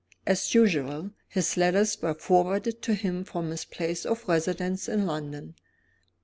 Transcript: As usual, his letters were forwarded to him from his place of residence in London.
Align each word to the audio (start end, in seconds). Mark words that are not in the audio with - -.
As 0.25 0.55
usual, 0.55 1.11
his 1.27 1.57
letters 1.57 2.01
were 2.01 2.15
forwarded 2.15 2.81
to 2.81 2.95
him 2.95 3.23
from 3.23 3.51
his 3.51 3.65
place 3.65 4.03
of 4.03 4.27
residence 4.27 4.89
in 4.89 5.05
London. 5.05 5.53